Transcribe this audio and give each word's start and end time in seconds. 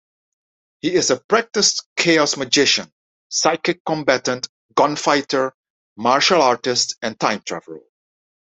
He 0.79 0.95
is 0.95 1.11
a 1.11 1.19
practiced 1.19 1.85
chaos 1.95 2.35
magician, 2.35 2.91
psychic 3.29 3.85
combatant, 3.85 4.47
gunfighter, 4.73 5.53
martial 5.95 6.41
artist 6.41 6.95
and 7.03 7.19
time 7.19 7.43
traveler. 7.45 7.81